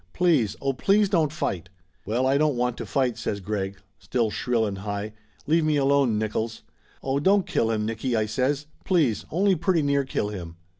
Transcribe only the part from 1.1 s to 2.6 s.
fight!" "Well, I don't